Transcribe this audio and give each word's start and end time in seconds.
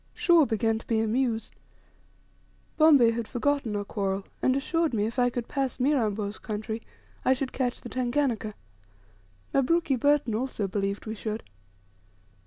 Shaw 0.15 0.47
began 0.47 0.79
to 0.79 0.87
be 0.87 0.99
amused. 0.99 1.55
Bombay 2.75 3.11
had 3.11 3.27
forgotten 3.27 3.75
our 3.75 3.83
quarrel, 3.85 4.23
and 4.41 4.55
assured 4.55 4.95
me, 4.95 5.05
if 5.05 5.19
I 5.19 5.29
could 5.29 5.47
pass 5.47 5.79
Mirambo's 5.79 6.39
country, 6.39 6.81
I 7.23 7.33
should 7.33 7.53
"catch 7.53 7.81
the 7.81 7.89
Tanganika;" 7.89 8.55
Mabruki 9.53 9.95
Burton 9.97 10.33
also 10.33 10.67
believed 10.67 11.05
we 11.05 11.13
should. 11.13 11.43